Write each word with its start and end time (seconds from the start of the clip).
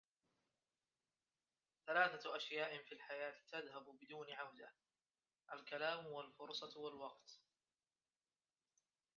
ثلاثة 1.87 2.35
أشياء 2.35 2.77
في 2.83 2.91
الحياة 2.91 3.33
تذهب 3.51 3.85
بدون 4.01 4.31
عودة: 4.31 4.73
الكلام– 5.53 6.05
الفرصة- 6.25 6.79
الوقت. 6.89 7.39